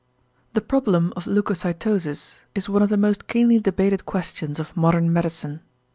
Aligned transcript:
The 0.55 0.61
problem 0.61 1.13
of 1.15 1.27
leucocytosis 1.27 2.39
is 2.55 2.67
one 2.67 2.81
of 2.81 2.89
the 2.89 2.97
most 2.97 3.27
keenly 3.27 3.59
debated 3.59 4.03
questions 4.03 4.59
of 4.59 4.75
modern 4.75 5.13
medicine. 5.13 5.61